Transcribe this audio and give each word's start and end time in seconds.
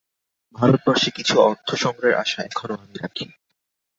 ভারতবর্ষে 0.55 1.09
কিছু 1.11 1.33
অর্থ-সংগ্রহের 1.41 2.19
আশা 2.23 2.39
এখনও 2.43 2.75
আমি 2.75 2.95
রাখি। 2.97 3.25